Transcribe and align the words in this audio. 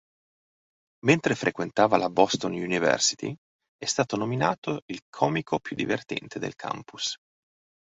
Mentre 1.05 1.35
frequentava 1.35 1.95
la 1.95 2.09
Boston 2.09 2.53
University 2.53 3.35
è 3.77 3.85
stato 3.85 4.17
nominato 4.17 4.81
il 4.87 5.01
comico 5.07 5.59
più 5.59 5.75
divertente 5.75 6.39
del 6.39 6.55
campus. 6.55 7.15